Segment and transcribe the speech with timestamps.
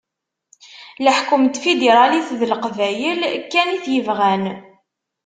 [1.05, 4.43] Leḥkem n tfidiralit d Leqbayel kan i t-yebɣan.